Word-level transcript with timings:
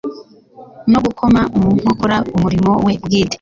no 0.91 0.99
gukoma 1.05 1.41
mu 1.57 1.65
nkokora 1.79 2.17
umurimo 2.35 2.71
we 2.85 2.93
bwite. 3.03 3.29